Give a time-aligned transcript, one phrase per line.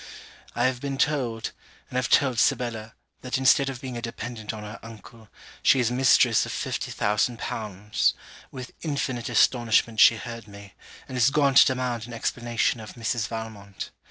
[0.55, 1.51] I have been told,
[1.87, 5.29] and have told Sibella, that instead of being a dependent on her uncle,
[5.61, 8.15] she is mistress of fifty thousand pounds:
[8.49, 10.73] with infinite astonishment she heard me,
[11.07, 13.27] and is gone to demand an explanation of Mrs.
[13.27, 13.91] Valmont.